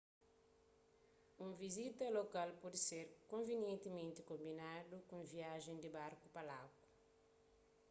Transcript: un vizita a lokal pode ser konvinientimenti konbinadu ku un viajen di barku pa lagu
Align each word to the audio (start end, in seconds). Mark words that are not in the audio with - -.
un 1.45 1.51
vizita 1.63 2.01
a 2.05 2.15
lokal 2.19 2.49
pode 2.61 2.79
ser 2.89 3.05
konvinientimenti 3.33 4.27
konbinadu 4.31 4.95
ku 5.07 5.11
un 5.19 5.23
viajen 5.33 5.77
di 5.79 5.89
barku 5.97 6.25
pa 6.35 6.41
lagu 6.51 6.79